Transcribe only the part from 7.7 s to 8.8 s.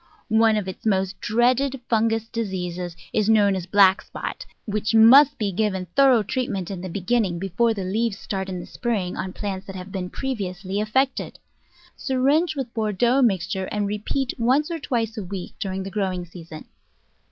the leaves start in the